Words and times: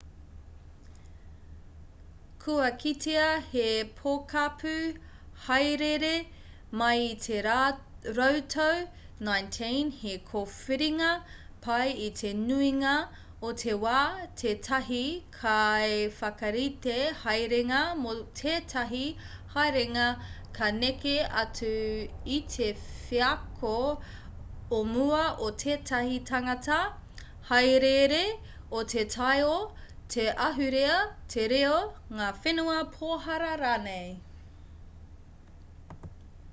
kua 2.43 2.69
kitea 2.83 3.25
he 3.51 3.65
pokapū 3.97 4.71
hāereere 5.47 6.13
mai 6.81 7.01
i 7.09 7.13
te 7.25 7.41
rautau 7.47 8.79
19 9.27 9.91
he 9.99 10.15
kōwhiringa 10.31 11.09
pai 11.65 11.87
i 12.05 12.07
te 12.21 12.31
nuinga 12.45 12.93
o 13.49 13.51
te 13.63 13.75
wā 13.83 13.99
tētahi 14.43 15.03
kaiwhakarite 15.35 16.97
haerenga 17.23 17.81
mō 18.01 18.15
tētahi 18.41 19.03
haerenga 19.57 20.07
ka 20.59 20.71
neke 20.79 21.15
atu 21.43 21.73
i 22.37 22.39
te 22.55 22.71
wheako 22.87 23.75
o 24.79 24.81
mua 24.95 25.21
o 25.49 25.51
tētahi 25.65 26.17
tangata 26.33 26.79
hāereere 27.51 28.23
o 28.81 28.83
te 28.95 29.05
taiao 29.17 29.55
te 30.13 30.23
ahurea 30.45 30.95
te 31.33 31.43
reo 31.53 31.75
ngā 32.19 32.29
whenua 32.45 32.77
pohara 32.97 33.51
rānei 33.63 34.11